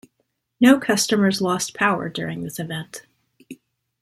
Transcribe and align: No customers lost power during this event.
No 0.59 0.79
customers 0.79 1.43
lost 1.43 1.75
power 1.75 2.09
during 2.09 2.41
this 2.41 2.57
event. 2.57 3.03